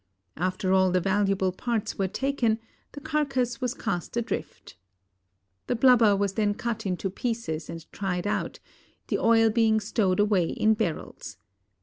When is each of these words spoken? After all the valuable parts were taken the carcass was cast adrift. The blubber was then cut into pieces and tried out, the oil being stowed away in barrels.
After 0.37 0.73
all 0.73 0.89
the 0.89 0.99
valuable 0.99 1.51
parts 1.51 1.95
were 1.99 2.07
taken 2.07 2.57
the 2.93 2.99
carcass 2.99 3.61
was 3.61 3.75
cast 3.75 4.17
adrift. 4.17 4.75
The 5.67 5.75
blubber 5.75 6.15
was 6.15 6.33
then 6.33 6.55
cut 6.55 6.87
into 6.87 7.07
pieces 7.11 7.69
and 7.69 7.85
tried 7.91 8.25
out, 8.25 8.57
the 9.09 9.19
oil 9.19 9.51
being 9.51 9.79
stowed 9.79 10.19
away 10.19 10.45
in 10.45 10.73
barrels. 10.73 11.37